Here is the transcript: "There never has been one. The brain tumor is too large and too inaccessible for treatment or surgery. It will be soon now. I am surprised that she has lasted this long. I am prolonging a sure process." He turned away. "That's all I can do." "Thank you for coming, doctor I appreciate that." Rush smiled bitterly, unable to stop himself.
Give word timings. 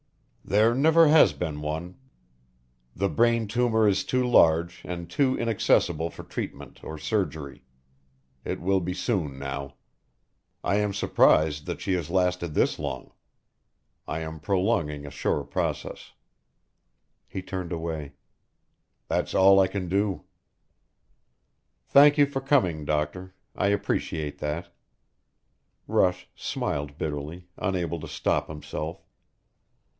"There 0.43 0.73
never 0.73 1.07
has 1.07 1.31
been 1.31 1.61
one. 1.61 1.95
The 2.95 3.07
brain 3.07 3.47
tumor 3.47 3.87
is 3.87 4.03
too 4.03 4.27
large 4.27 4.81
and 4.83 5.07
too 5.09 5.37
inaccessible 5.37 6.09
for 6.09 6.23
treatment 6.23 6.83
or 6.83 6.97
surgery. 6.97 7.63
It 8.43 8.59
will 8.59 8.79
be 8.81 8.93
soon 8.95 9.37
now. 9.39 9.75
I 10.63 10.75
am 10.77 10.91
surprised 10.93 11.67
that 11.67 11.79
she 11.79 11.93
has 11.93 12.09
lasted 12.09 12.53
this 12.55 12.79
long. 12.79 13.13
I 14.07 14.19
am 14.21 14.39
prolonging 14.41 15.05
a 15.05 15.11
sure 15.11 15.43
process." 15.43 16.11
He 17.27 17.41
turned 17.43 17.71
away. 17.71 18.13
"That's 19.07 19.35
all 19.35 19.59
I 19.59 19.67
can 19.67 19.87
do." 19.87 20.25
"Thank 21.87 22.17
you 22.17 22.25
for 22.25 22.41
coming, 22.41 22.83
doctor 22.83 23.35
I 23.55 23.67
appreciate 23.67 24.39
that." 24.39 24.73
Rush 25.87 26.27
smiled 26.35 26.97
bitterly, 26.97 27.47
unable 27.57 27.99
to 27.99 28.07
stop 28.07 28.49
himself. 28.49 29.05